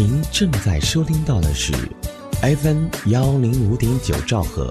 [0.00, 1.74] 您正在收听到的是
[2.40, 4.70] FM 幺零五点九兆赫，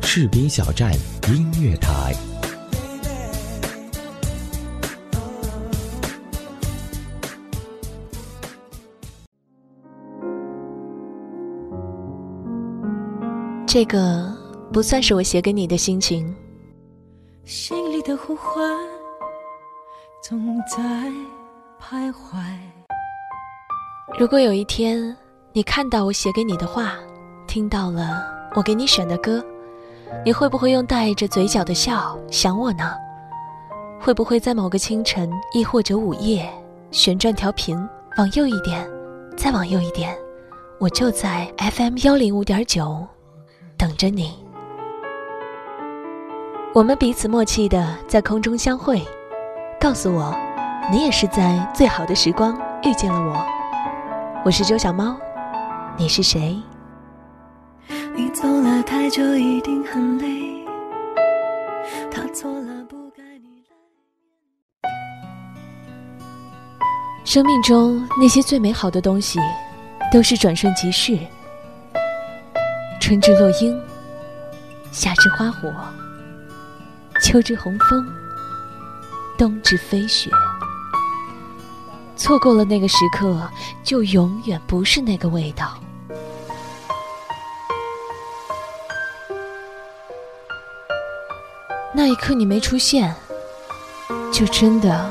[0.00, 0.94] 士兵小站
[1.26, 2.14] 音乐台。
[13.66, 14.32] 这个
[14.72, 16.32] 不算是我写给你的心情。
[17.44, 18.54] 心里的呼唤
[20.22, 21.10] 总在
[21.82, 22.79] 徘徊。
[24.18, 25.16] 如果有一天
[25.52, 26.94] 你看到我写给你的话，
[27.46, 28.22] 听到了
[28.54, 29.42] 我给你选的歌，
[30.24, 32.94] 你会不会用带着嘴角的笑想我呢？
[33.98, 36.48] 会不会在某个清晨，亦或者午夜，
[36.90, 37.76] 旋转调频
[38.18, 38.86] 往右一点，
[39.36, 40.14] 再往右一点，
[40.78, 43.06] 我就在 FM 幺零五点九。
[43.78, 44.34] 等着你，
[46.74, 49.02] 我们彼此默契的在空中相会，
[49.80, 50.36] 告诉我，
[50.92, 53.59] 你也是在最好的时光遇见了我。
[54.42, 55.18] 我是周小猫，
[55.98, 56.58] 你是谁？
[58.16, 60.64] 你走了太久，一定很累。
[62.10, 63.62] 他错了，不该你。
[67.22, 69.38] 生命中那些最美好的东西，
[70.10, 71.18] 都是转瞬即逝。
[72.98, 73.78] 春至落樱，
[74.90, 75.70] 夏至花火，
[77.20, 78.06] 秋至红枫，
[79.36, 80.30] 冬至飞雪。
[82.20, 83.50] 错过了那个时刻，
[83.82, 85.78] 就永远不是那个味道。
[91.94, 93.14] 那一刻你没出现，
[94.30, 95.10] 就真的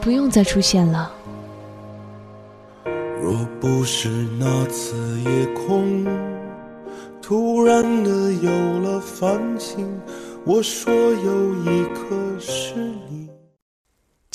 [0.00, 1.12] 不用再出现了。
[3.22, 6.06] 若不是那次夜空。
[7.20, 8.50] 突然的有
[8.80, 10.00] 了繁星，
[10.44, 12.74] 我说有一颗是
[13.10, 13.25] 你。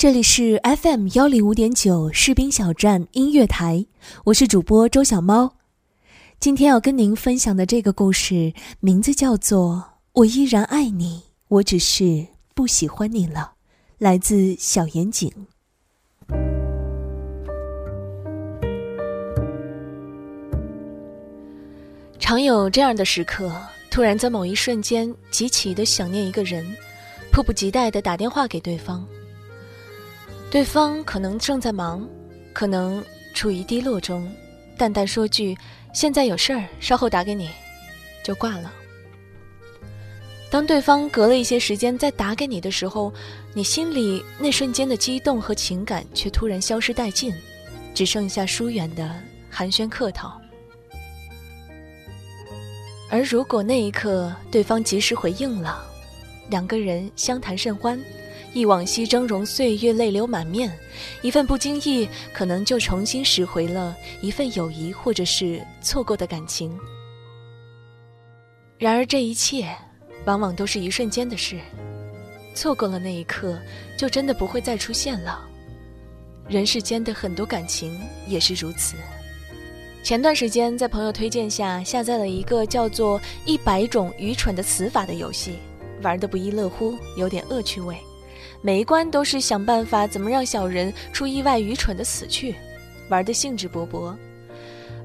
[0.02, 3.86] 这里是 FM 幺零五点九士兵小站音乐台，
[4.24, 5.54] 我是主播周小猫。
[6.40, 9.76] 今天要跟您分享的这个故事，名字叫做
[10.14, 13.52] 《我依然爱你，我只是不喜欢你了》，
[13.98, 15.30] 来自小严谨。
[22.18, 23.54] 常有这样的时刻，
[23.88, 26.66] 突然在某一瞬间极其的想念一个人，
[27.30, 29.06] 迫不及待的打电话给对方。
[30.52, 32.06] 对方可能正在忙，
[32.52, 33.02] 可能
[33.32, 34.30] 处于低落中，
[34.76, 35.56] 淡淡说句
[35.94, 37.48] “现在有事儿，稍后打给你”，
[38.22, 38.70] 就挂了。
[40.50, 43.10] 当对方隔了一些时间再打给你的时候，
[43.54, 47.34] 你心里那瞬间的激动和情感却突然消失殆尽，
[47.94, 49.10] 只剩下疏远的
[49.48, 50.38] 寒暄客套。
[53.08, 55.82] 而如果那一刻对方及时回应了，
[56.50, 57.98] 两个人相谈甚欢，
[58.54, 60.70] 忆往昔峥嵘岁月，泪流满面，
[61.22, 66.78] 一份不经意可能就重新拾回了一份友谊，或者是错过的感情。
[68.78, 69.74] 然而这一切，
[70.26, 71.58] 往往都是一瞬间的事，
[72.54, 73.58] 错过了那一刻，
[73.96, 75.48] 就真的不会再出现了。
[76.48, 78.96] 人世间的很多感情也是如此。
[80.02, 85.58] 前段时间在朋友推荐下下载了一个叫做《一百种愚蠢的死法》的游戏，
[86.02, 87.96] 玩得不亦乐乎，有点恶趣味。
[88.64, 92.54] 每一关都是想办法怎么让小人出意外愚蠢的死去，
[93.08, 94.14] 玩得兴致勃勃。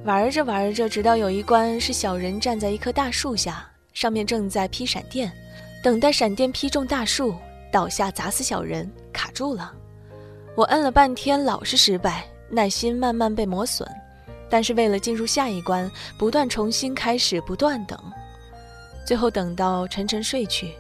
[0.03, 5.31] 玩着玩着，直到有一关是小人站在一棵大树下，上面正在劈闪电，
[5.84, 7.34] 等待闪电劈中大树，
[7.72, 9.74] 倒下砸死小人，卡住了。
[10.56, 13.89] 我摁了半天，老是失败，耐心慢慢被磨损。
[14.50, 18.00] 但是为了进入下一关，不断重新开始，不断等，
[19.06, 20.72] 最后等到沉沉睡去。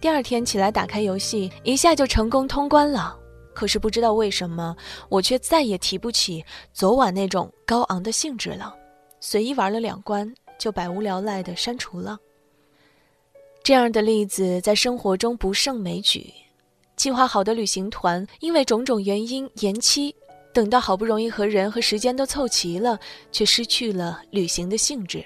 [0.00, 3.16] 第二天起来打开游戏，一下就成功通关了。
[3.54, 4.76] 可是不知道为什么，
[5.08, 8.74] 我却再也提不起昨晚那种高昂的兴致了。
[9.20, 12.18] 随意玩了两关，就百无聊赖的删除了。
[13.62, 16.32] 这样的例子在生活中不胜枚举。
[16.96, 20.14] 计划好的旅行团因为种种原因延期。
[20.52, 22.98] 等到好不容易和人和时间都凑齐了，
[23.32, 25.24] 却失去了旅行的兴致。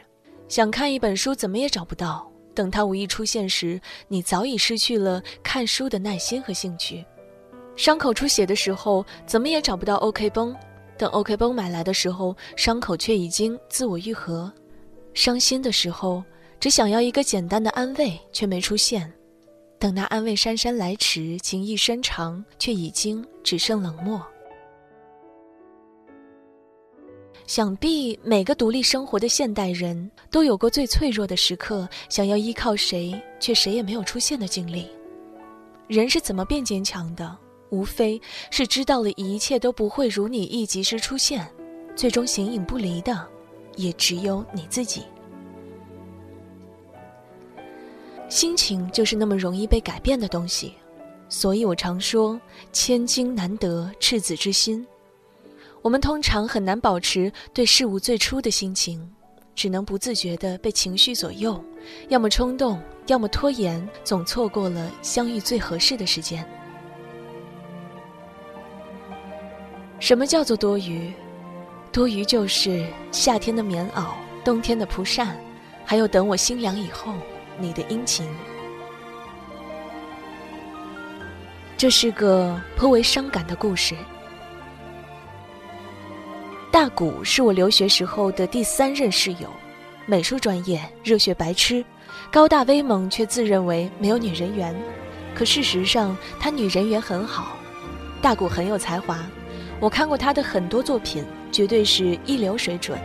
[0.49, 2.30] 想看一本书，怎么也找不到。
[2.55, 7.05] 等他无意出现时，你早已失去了看书的耐心和兴趣。
[7.77, 10.55] 伤口出血的时候，怎么也找不到 OK 绷。
[10.99, 14.53] 等 OK 绷买来的时候，伤口却已经自我愈合。
[15.15, 16.23] 伤心的时候，
[16.59, 19.11] 只想要一个简单的安慰，却没出现。
[19.79, 24.23] 等那安慰姗姗来迟，情意深长，却已经只剩冷漠。
[27.47, 34.87] 想必每个独立生活的现代人都有过最脆弱的时刻，想要依靠谁，却谁也没有出现的经历。
[35.89, 37.37] 人是怎么变坚强的？
[37.71, 38.21] 无非
[38.51, 41.49] 是知道了一切都不会如你意及时出现，
[41.95, 43.27] 最终形影不离的，
[43.77, 45.03] 也只有你自己。
[48.29, 50.75] 心情就是那么容易被改变的东西，
[51.29, 52.41] 所以我常说
[52.73, 54.87] “千金难得赤子之心”。
[55.83, 59.01] 我们通常很难保持对事物最初的心情，
[59.55, 61.63] 只能不自觉地被情绪左右，
[62.09, 66.47] 要么冲动，要么拖延，总错过了相遇最合适的时间。
[69.99, 71.13] 什么叫做多余？
[71.93, 74.13] 多余就是夏天的棉袄，
[74.45, 75.37] 冬天的蒲扇，
[75.85, 77.15] 还有等我心凉以后。
[77.63, 78.27] 你的殷勤，
[81.77, 83.95] 这是个颇为伤感的故事。
[86.81, 89.51] 大谷是我留学时候的第三任室友，
[90.07, 91.85] 美术专业，热血白痴，
[92.33, 94.75] 高大威猛，却自认为没有女人缘。
[95.35, 97.59] 可事实上，他女人缘很好。
[98.23, 99.19] 大谷很有才华，
[99.79, 101.23] 我看过他的很多作品，
[101.53, 102.99] 绝对是一流水准。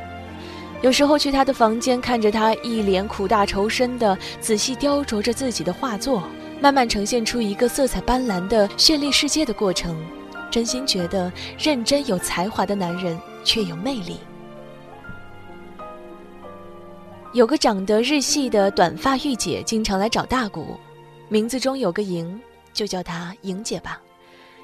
[0.81, 6.23] 有时候去他的房间，看着他一脸苦大仇深的仔细雕琢着自己的画作，
[6.61, 10.01] 慢慢呈现出一个色彩斑斓的绚丽世界的过程，
[10.49, 11.29] 真心觉得
[11.59, 14.17] 认真有才华的男人却有魅力。
[17.31, 20.77] 有个长得日系的短发御姐经常来找大谷，
[21.29, 22.37] 名字中有个莹，
[22.73, 24.01] 就叫她莹姐吧。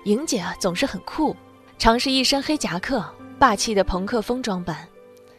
[0.06, 1.36] 莹姐啊，总是很酷，
[1.78, 3.04] 常是一身黑夹克，
[3.38, 4.88] 霸气的朋克风装扮。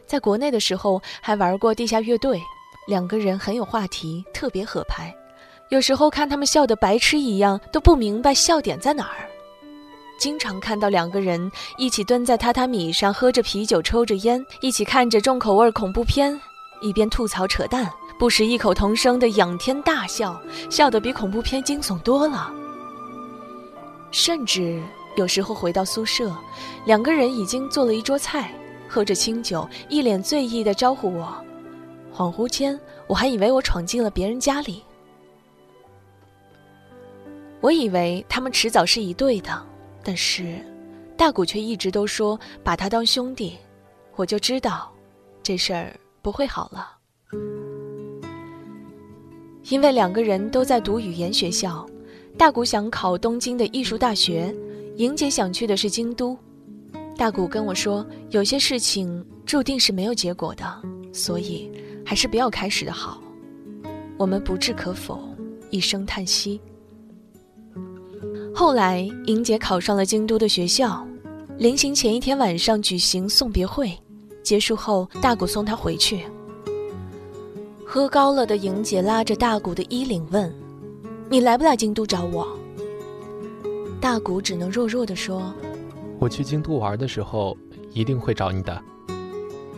[0.05, 2.39] 在国内的时候还玩过地下乐队，
[2.87, 5.13] 两个人很有话题，特别合拍。
[5.69, 9.27] 有时候看他们笑得白痴一样，都不明白笑点在哪儿。
[10.23, 16.39] 经常看到两个人一起蹲在榻榻米上，喝着啤酒，抽着烟，一起看着重口味恐怖片，
[16.79, 22.49] 一边吐槽扯淡，不时异口同声的仰天大笑，笑得比恐怖片惊悚多了。
[24.11, 24.81] 甚至
[25.17, 26.33] 有时候回到宿舍，
[26.85, 28.49] 两个人已经做了一桌菜。
[28.87, 31.35] 喝着清酒，一脸醉意的招呼我，
[32.15, 34.81] 恍惚间我还以为我闯进了别人家里。
[37.59, 39.61] 我以为他们迟早是一对的，
[40.03, 40.57] 但是
[41.15, 43.53] 大谷却一直都说把他当兄弟，
[44.15, 44.91] 我就知道
[45.41, 46.97] 这事儿不会好了。
[49.69, 51.87] 因为两个人都在读语言学校，
[52.37, 54.53] 大谷想考东京的艺术大学，
[54.97, 56.37] 莹姐想去的是京都。
[57.15, 60.81] 大谷跟我说，有些事情注定是没有结果的，
[61.13, 61.71] 所以
[62.05, 63.21] 还是不要开始的好。
[64.17, 65.17] 我们不置可否，
[65.69, 66.59] 一声叹息。
[68.55, 71.05] 后来，莹姐考上了京都的学校，
[71.57, 73.91] 临行前一天晚上举行送别会，
[74.43, 76.23] 结束后，大谷送她回去。
[77.83, 80.53] 喝高了的莹姐拉着大谷的衣领问
[81.29, 82.47] ：“你来不来京都找我？”
[83.99, 85.51] 大谷只能弱弱的说。
[86.19, 87.57] 我去京都玩的时候，
[87.91, 88.83] 一定会找你的。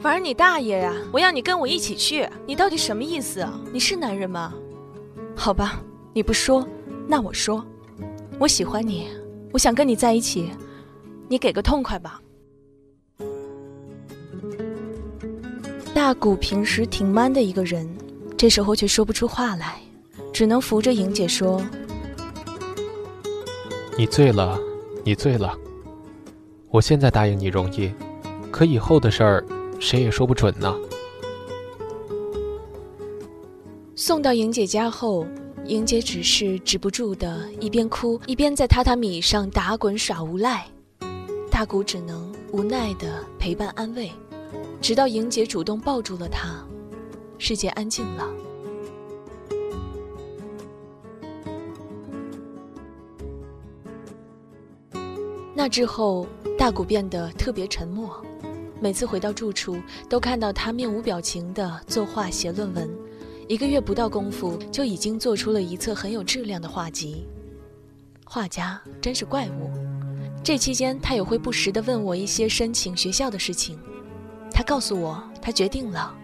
[0.01, 0.94] 玩你大爷呀！
[1.13, 3.57] 我要你跟我一起去，你到底什么意思啊？
[3.71, 4.54] 你是男人吗？
[5.33, 5.81] 好吧，
[6.13, 6.68] 你不说，
[7.07, 7.66] 那我说，
[8.38, 9.08] 我喜欢你，
[9.54, 10.50] 我想跟你在一起，
[11.30, 12.22] 你给个痛快吧。
[15.94, 17.90] 大谷平时挺 man 的一个人，
[18.38, 19.80] 这时候却说不出话来，
[20.34, 21.62] 只能扶着莹姐说
[23.98, 24.60] ：“你醉了，
[25.04, 25.58] 你醉了。”
[26.70, 27.90] 我现在答应你容易，
[28.52, 29.45] 可以后的事儿，
[29.80, 30.76] 谁也说不准呢。
[33.95, 35.26] 送到莹姐家后，
[35.68, 40.68] 莹姐只是止不住的一边哭一边在榻榻米上打滚耍无赖，
[41.50, 44.12] 大谷只能无奈的陪伴安慰，
[44.80, 46.64] 直到莹姐主动抱住了他，
[47.40, 48.30] 世界安静了。
[55.56, 56.28] 那之后，
[56.60, 58.24] 大谷变得特别沉默。
[58.80, 62.88] 每次回到住处，都看到他面无表情的作画写论文。
[63.47, 67.28] 一个月不到功夫，就已经做出了一册很有质量的画集。
[68.25, 69.69] 画家真是怪物。
[70.44, 73.78] 这期间，他也会不时地问我一些申请学校的事情。
[74.52, 76.16] 他告诉我，他决定了，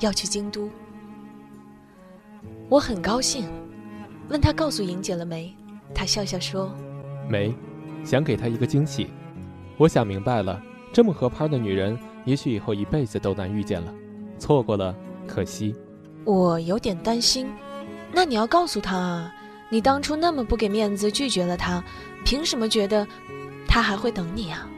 [0.00, 0.68] 要去京都。
[2.68, 3.44] 我很高兴，
[4.28, 5.54] 问他告诉莹姐了没？
[5.94, 6.74] 他笑笑说
[7.30, 7.54] ：“没。”
[8.04, 9.08] 想给她一个惊喜，
[9.76, 10.62] 我想明白了，
[10.92, 13.92] 这么合拍的女人，也许以后一辈子都难遇见了，
[14.38, 14.94] 错过了，
[15.26, 15.74] 可惜。
[16.28, 17.50] 我有点担心，
[18.12, 19.34] 那你要告诉他啊，
[19.70, 21.82] 你当初那么不给面子拒绝了他，
[22.22, 23.06] 凭什么觉得
[23.66, 24.68] 他还会等你啊？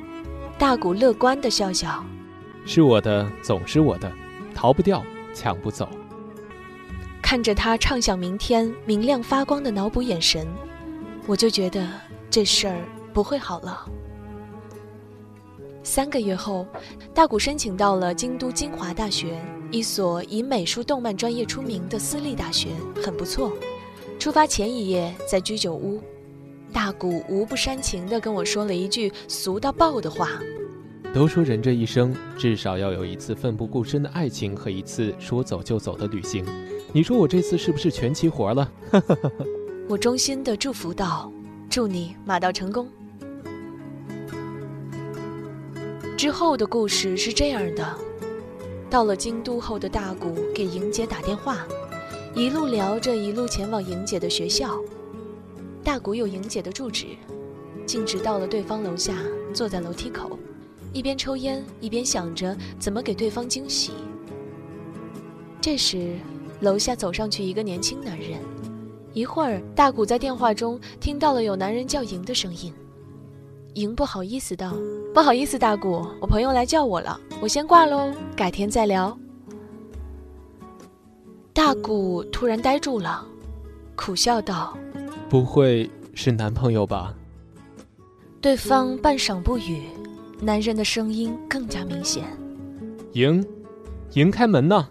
[0.56, 2.04] 大古乐观的笑笑，
[2.64, 4.12] 是我的总是我的，
[4.54, 5.02] 逃不掉，
[5.34, 5.88] 抢不走。
[7.20, 10.46] 看着他畅想明天明亮发光的脑补眼神，
[11.26, 11.84] 我就觉得
[12.30, 12.78] 这事儿。
[13.12, 13.84] 不会好了。
[15.82, 16.66] 三个月后，
[17.14, 22.68] 大谷申请到了京都精华大学，一所以美术动漫专业出名的私立大学，
[23.02, 23.52] 很不错。
[24.18, 26.00] 出发前一夜，在居酒屋，
[26.70, 30.28] 大谷无不煽情地跟我说了一句俗到爆的话
[31.14, 36.44] ：“都说人这一生至少要有一次奋不顾身的爱情和一次说走就走的旅行，
[36.92, 38.70] 你说我这次是不是全齐活了？”
[39.88, 41.32] 我衷心地祝福道
[41.70, 42.86] ：“祝你马到成功。”
[46.20, 47.98] 之后的故事是这样的：
[48.90, 51.66] 到了京都后的大谷给莹姐打电话，
[52.34, 54.78] 一路聊着，一路前往莹姐的学校。
[55.82, 57.06] 大谷有莹姐的住址，
[57.86, 59.16] 径直到了对方楼下，
[59.54, 60.38] 坐在楼梯口，
[60.92, 63.92] 一边抽烟一边想着怎么给对方惊喜。
[65.58, 66.18] 这时，
[66.60, 68.38] 楼下走上去一个年轻男人，
[69.14, 72.70] 一会儿，大谷在电话中听到了有男人叫莹的声音。
[73.72, 74.76] 莹不好意思道
[75.12, 79.16] ：“不好意思，大古，我朋友来叫我了，我先挂喽，改天再聊。”
[81.52, 83.26] 大古突然呆住了，
[83.96, 84.78] 苦笑道
[85.28, 87.12] ：“不会是男朋友吧？”
[88.40, 89.82] 对方半晌不语，
[90.40, 92.24] 男人的声音更加明显
[93.12, 93.44] ：“莹，
[94.12, 94.88] 莹，开门呐！”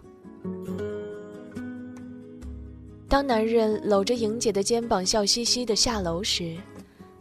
[3.08, 6.56] 当男人搂着莹姐的肩膀，笑嘻嘻的下楼时。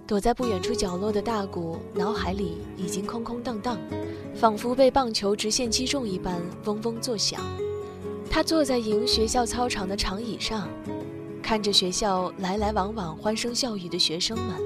[0.08, 3.78] 躲在不远处角落的大谷脑海里已经空空荡荡，
[4.34, 7.42] 仿佛被棒球直线击中一般，嗡嗡作响。
[8.30, 10.66] 他坐在迎学校操场的长椅上，
[11.42, 14.56] 看着学校来来往往、欢声笑语的学生们，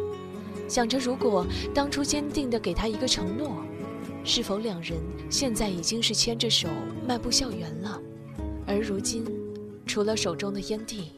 [0.69, 1.45] 想着如果
[1.75, 3.57] 当初坚定地给他一个承诺，
[4.23, 4.97] 是否两人
[5.29, 6.69] 现在已经是牵着手
[7.05, 8.01] 迈步校园了？
[8.65, 9.25] 而如今，
[9.87, 11.11] 除了手中的烟蒂，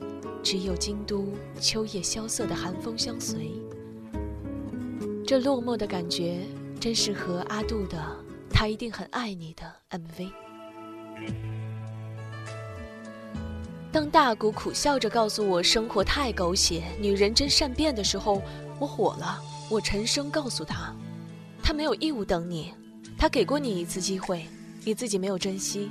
[0.42, 1.26] 只有京都
[1.60, 3.50] 秋夜萧瑟的寒风相随。
[5.34, 6.38] 这落寞的感觉，
[6.78, 7.98] 真适合阿杜的
[8.48, 10.30] 《他一定很爱你》的 MV。
[13.90, 18.40] 当大谷苦笑着告诉我生活太狗血，女人真善变的时候，
[18.78, 19.42] 我火了。
[19.68, 20.94] 我沉声告诉他，
[21.60, 22.72] 他没有义务等你，
[23.18, 24.46] 他给过你一次机会，
[24.84, 25.90] 你自己没有珍惜。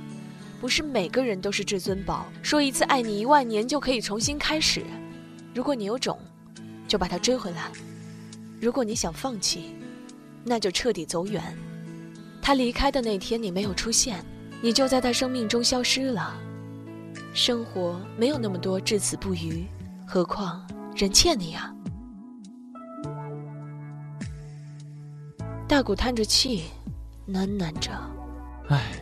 [0.58, 4.82] 不是每个人都是至尊宝，说一次爱你一万年就可以重新开始。
[5.54, 6.18] 如果你有种，
[6.88, 7.70] 就把他追回来。
[8.64, 9.76] 如果你想放弃，
[10.42, 11.54] 那就彻底走远。
[12.40, 14.24] 他离开的那天，你没有出现，
[14.62, 16.34] 你就在他生命中消失了。
[17.34, 19.66] 生活没有那么多至死不渝，
[20.06, 20.66] 何况
[20.96, 21.74] 人欠你呀。
[25.68, 26.62] 大谷叹着气，
[27.28, 27.90] 喃喃着
[28.70, 28.94] ：“唉，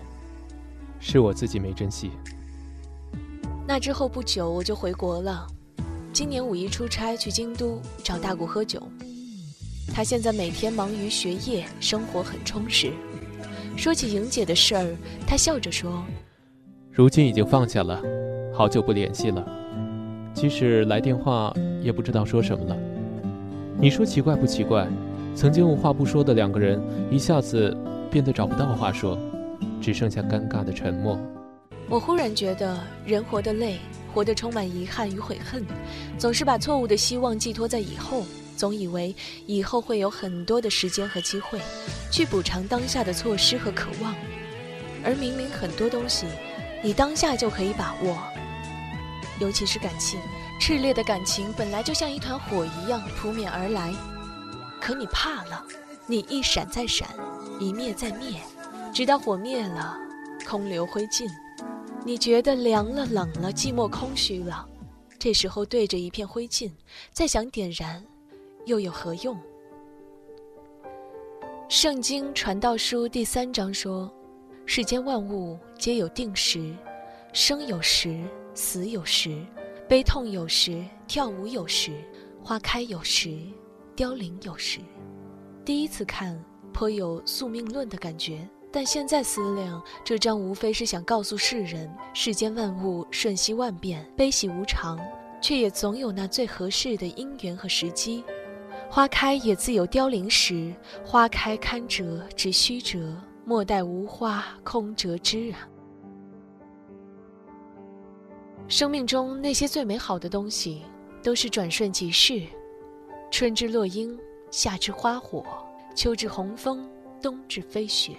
[0.99, 2.11] 是我自己没珍惜。”
[3.65, 5.47] 那之后不久，我就回国了。
[6.13, 8.83] 今年五一出差去京都找大谷喝酒。
[9.95, 12.93] 他现在每天忙于学业，生活很充实。
[13.77, 14.97] 说起莹姐的事儿，
[15.27, 16.05] 他笑着说
[16.93, 18.03] ：“如今已经放下了，
[18.55, 19.47] 好久不联系了，
[20.35, 22.77] 即使来电话也不知道说什么了。
[23.79, 24.87] 你说奇怪不奇怪？
[25.35, 26.79] 曾经无话不说的两个人，
[27.11, 27.75] 一下子
[28.11, 29.19] 变得找不到话说，
[29.81, 31.19] 只剩下尴尬的沉默。”
[31.89, 33.79] 我忽然觉得，人活得累，
[34.15, 35.65] 活得充满遗憾与悔恨，
[36.19, 38.25] 总是把错误的希望寄托在以后。
[38.57, 39.15] 总以为
[39.47, 41.61] 以后会有很多的时间和机会，
[42.11, 44.15] 去补偿当下的错失和渴望，
[45.05, 46.27] 而明明很多东西，
[46.83, 48.17] 你当下就可以把握。
[49.41, 50.21] 尤其是感情，
[50.61, 53.93] 炽烈的感情本来就像一团火一样扑面而来，
[54.81, 55.65] 可你怕了，
[56.07, 57.09] 你一闪再闪，
[57.59, 58.41] 一灭再灭，
[58.95, 59.97] 直到火灭了，
[60.47, 61.29] 空留灰烬，
[62.05, 64.65] 你觉得凉了、冷了、寂寞、空虚了，
[65.19, 66.71] 这时候对着一片灰烬，
[67.13, 68.05] 再想点燃。
[68.65, 69.37] 又有何用？
[71.69, 74.13] 圣经传道书第三章说
[74.67, 76.73] ：“世间万物皆有定时，
[77.33, 78.23] 生有时，
[78.55, 79.45] 死有时，
[79.89, 81.93] 悲痛有时，跳舞有时，
[82.41, 83.37] 花开有时，
[83.97, 84.79] 凋零有时。”
[85.65, 86.41] 第一次看
[86.73, 95.01] 颇有宿命论的感觉，但现在思量，这章无非是想告诉世人：世间万物瞬息万变，悲喜无常，
[95.41, 98.23] 却也总有那最合适的因缘和时机。
[98.95, 100.71] 花开也自有凋零时，
[101.03, 105.67] 花开堪折直须折，莫待无花空折枝啊！
[108.69, 110.83] 生命中那些最美好的东西，
[111.23, 112.43] 都是转瞬即逝。
[113.31, 114.15] 春之落樱，
[114.51, 115.43] 夏之花火，
[115.95, 116.87] 秋之红枫，
[117.23, 118.15] 冬至飞雪。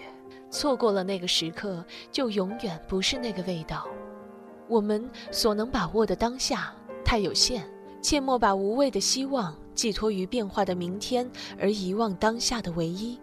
[0.49, 3.87] 错过了那个时刻，就永远不是那个味道。
[4.67, 6.73] 我们所能把握的当下
[7.05, 7.63] 太有限，
[8.01, 9.55] 切莫把无谓的希望。
[9.75, 13.19] 寄托于变化的明天，而遗忘当下的唯一。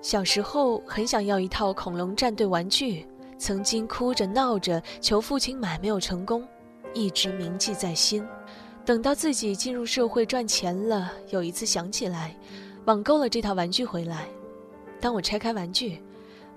[0.00, 6.46] 小时候很想要一套恐龙战队玩具，曾经哭着闹着求父亲买，没有成功，
[6.94, 8.26] 一直铭记在心。
[8.84, 12.34] 等到自己进入社会赚钱了，有一次想起来，
[12.86, 14.26] 网购了这套玩具回来。
[15.00, 16.00] 当我拆开玩具，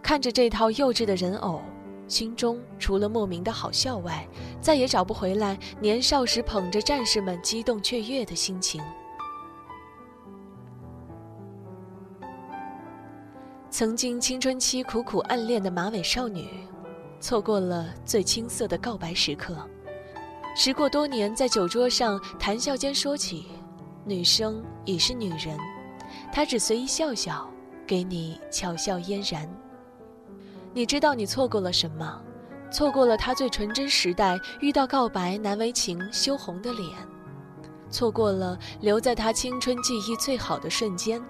[0.01, 1.59] 看着这套幼稚的人偶，
[2.11, 4.27] 心中除了莫名的好笑外，
[4.59, 8.81] 再也找不回来年少时捧着战士们激动雀跃的心情。
[13.69, 16.49] 曾经青春期苦苦暗恋的马尾少女，
[17.21, 19.55] 错过了最青涩的告白时刻。
[20.53, 23.47] 时过多年，在酒桌上谈笑间说起，
[24.03, 25.57] 女生已是女人，
[26.29, 27.49] 她只随意笑笑，
[27.87, 29.49] 给你巧笑嫣然。
[30.73, 32.21] 你知道你错过了什么？
[32.71, 36.89] 错过了他最纯真时代遇到告白难为情羞红的脸，
[37.89, 41.21] 错过了留在他青春记忆最好的瞬间。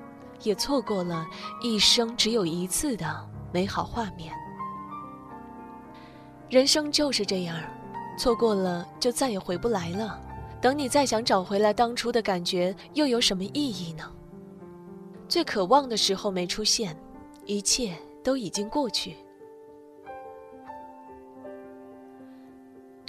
[0.43, 1.23] 也错过了
[1.61, 4.33] 一生只有一次的美好画面。
[6.49, 7.55] 人生就是这样，
[8.17, 10.19] 错过了就再也回不来了。
[10.59, 14.03] 等你再想找回来当初的感觉，又有什么意义呢？
[15.27, 16.95] 最渴望的时候没出现，
[17.45, 19.15] 一切都已经过去。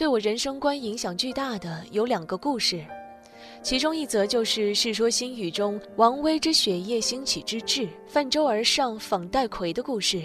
[0.03, 2.85] 对我人生观影响巨大的有两个故事。
[3.63, 10.21] 其中一则就是《世说新语》中王威之雪夜兴起之志，泛舟而上访戴逵的故事，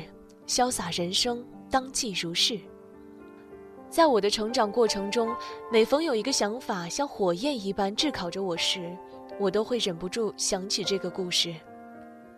[0.48, 2.60] 潇洒人生当即如是。
[3.88, 5.30] 在我的成长过程中，
[5.72, 8.98] 每逢有一个想法像火焰一般炙烤着我时，
[9.40, 11.54] 我都会忍不住想起这个故事。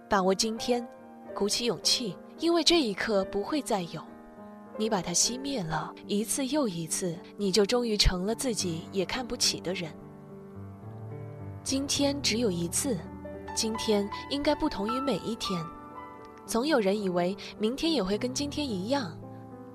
[0.09, 0.85] 把握今天，
[1.33, 4.03] 鼓起勇气，因为这一刻不会再有。
[4.79, 9.91] 你把它熄灭了一次又一次，你就终于成了自己也看不起的人。
[11.61, 12.97] 今天只有一次，
[13.53, 15.61] 今天应该不同于每一天。
[16.45, 19.11] 总有人以为明天也会跟今天一样，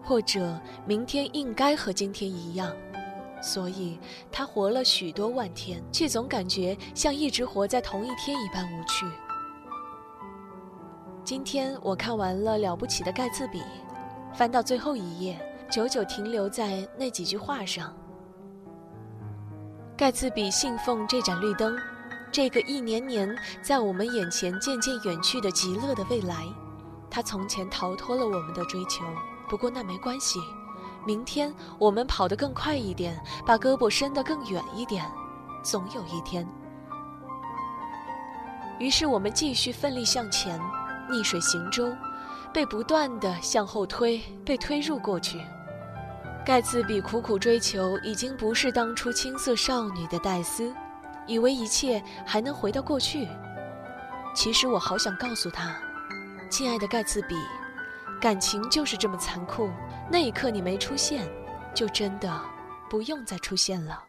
[0.03, 2.75] 或者明天应该和今天一样，
[3.43, 3.99] 所以
[4.33, 9.05] 他活了许多万天，却总感觉像一直活在同一天一般无趣。
[11.23, 13.61] 今天我看完了《了不起的盖茨比》，
[14.37, 15.39] 翻到最后一页，
[15.71, 17.95] 久久停留在那几句话上。
[19.97, 21.79] 盖茨比信奉这盏绿灯，
[22.33, 26.45] 这个一年年在我们眼前渐渐远去的极乐的未来。
[27.09, 29.05] 他从前逃脱了我们的追求，
[29.49, 30.41] 不过那没关系。
[31.07, 33.17] 明天我们跑得更快一点，
[33.47, 35.09] 把胳膊伸得更远一点，
[35.63, 36.45] 总有一天。
[38.81, 40.61] 于是我们继续奋力向前，
[41.09, 41.95] 逆水行舟，
[42.55, 45.41] 被不断的向后推，被推入过去。
[46.47, 50.73] 盖茨比苦苦追求，已经不是当初青涩少女的黛丝，
[51.27, 53.27] 以为一切还能回到过去。
[54.37, 55.75] 其实我好想告诉他，
[56.49, 57.35] 亲爱的盖茨比，
[58.21, 59.69] 感情就是这么残酷。
[60.09, 61.29] 那一刻你没出现，
[61.75, 62.41] 就真的
[62.89, 64.01] 不用再出现了。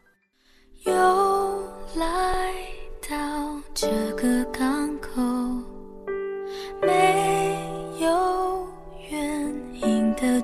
[0.84, 0.92] 又
[1.96, 2.54] 来
[3.08, 3.16] 到
[3.74, 5.20] 这个港口，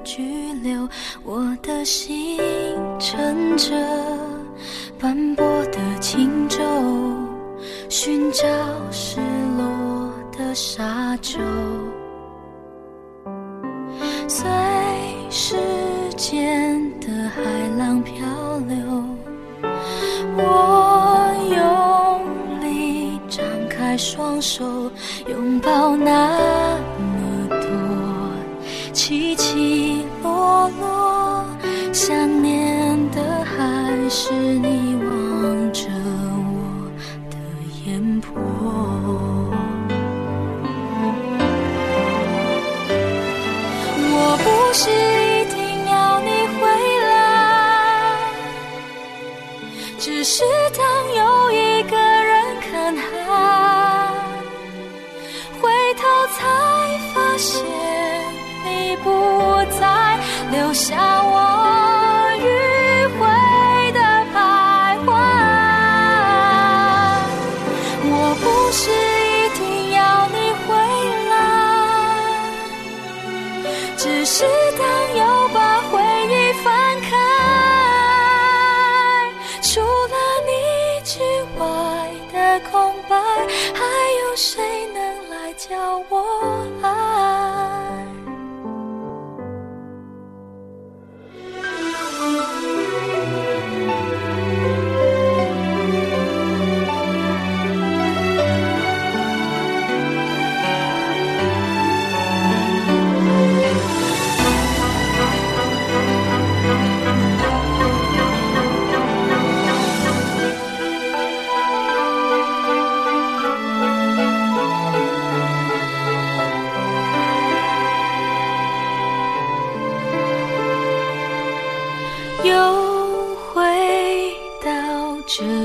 [0.05, 0.89] 拘留。
[1.25, 2.39] 我的心
[2.99, 3.75] 乘着
[4.99, 6.59] 斑驳的轻舟，
[7.89, 8.43] 寻找
[8.91, 9.21] 失
[9.57, 11.39] 落的沙洲，
[14.29, 14.49] 随
[15.31, 15.57] 时
[16.17, 17.43] 间的海
[17.79, 18.15] 浪漂
[18.69, 18.77] 流。
[20.35, 24.91] 我用力张开双手，
[25.29, 26.79] 拥抱那
[29.13, 31.45] 起起落落。
[31.93, 35.83] 想念的还是你望着
[36.49, 36.91] 我
[37.29, 37.37] 的
[37.85, 38.33] 眼波。
[44.15, 45.12] 我不是
[68.73, 70.75] 不是一定要你回
[71.29, 71.33] 来
[73.99, 74.47] 只是
[74.79, 74.83] 当
[75.15, 77.11] 又把回忆翻开
[79.61, 80.53] 除了你
[81.05, 81.21] 之
[81.59, 81.63] 外
[82.33, 83.15] 的空白
[83.75, 83.85] 还
[84.23, 87.12] 有谁能来教我爱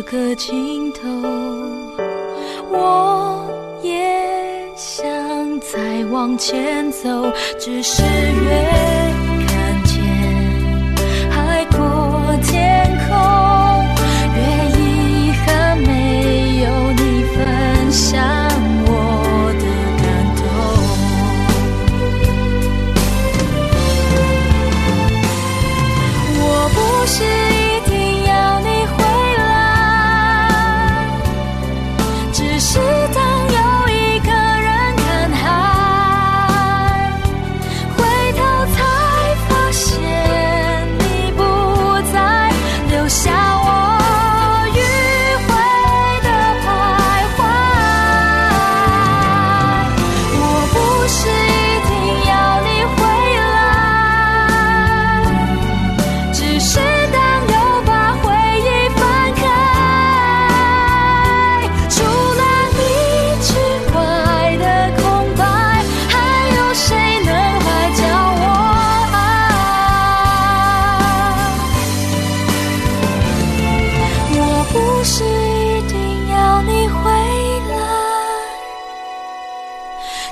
[0.09, 1.01] 个尽头。
[2.71, 3.45] 我
[3.81, 3.91] 也
[4.75, 5.05] 想
[5.59, 9.06] 再往前走，只是越。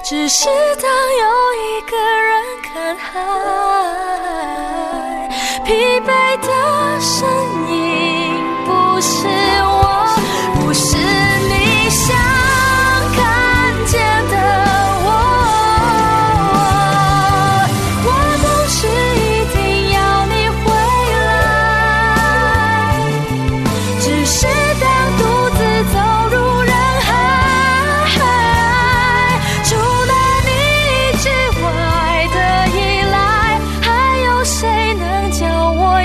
[0.08, 0.88] 只是当
[1.18, 3.10] 又一个人看海，
[5.66, 6.15] 疲惫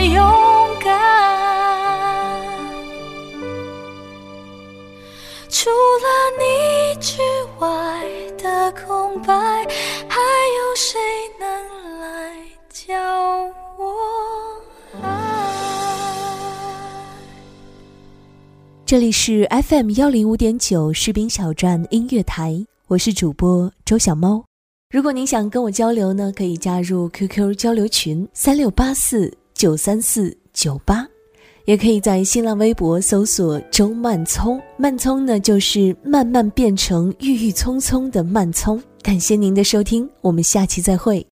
[0.06, 0.22] 勇
[0.82, 0.90] 敢？
[5.48, 6.06] 除了
[6.38, 6.44] 你
[7.00, 7.18] 之
[7.58, 7.68] 外
[8.38, 9.34] 的空白，
[10.08, 10.98] 还有谁
[11.38, 11.48] 能
[12.00, 12.36] 来
[12.70, 12.94] 教
[13.78, 13.94] 我
[15.02, 15.08] 爱？
[18.86, 24.44] 这里是 FM 幺零五点九士兵小站音乐台，我是主播周小猫。
[24.90, 31.06] 如果您想跟我交流呢，可以加入 QQ 交流群三六八四九三四九八，
[31.66, 38.82] 也可以在新浪微博搜索周慢聪，慢聪呢就是慢慢变成郁郁葱葱的慢聪。
[39.02, 41.26] 感谢您的收听，我们下期再会。